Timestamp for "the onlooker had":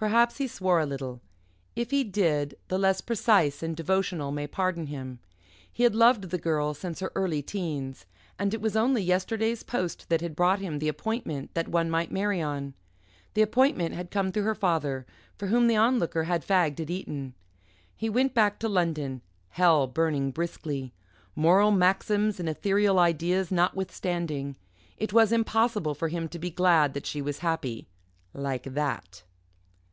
15.66-16.46